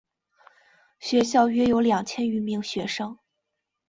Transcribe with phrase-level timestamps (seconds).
[0.99, 3.19] 学校约有两千余名学生。